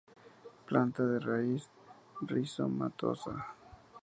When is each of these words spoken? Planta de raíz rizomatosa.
Planta 0.65 1.05
de 1.05 1.19
raíz 1.19 1.69
rizomatosa. 2.21 3.45